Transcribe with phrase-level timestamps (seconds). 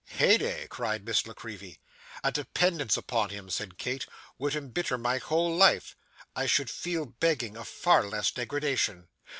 [0.07, 1.77] 'Heyday!' cried Miss La Creevy.
[2.23, 4.07] 'A dependence upon him,' said Kate,
[4.39, 5.95] 'would embitter my whole life.
[6.35, 9.09] I should feel begging a far less degradation.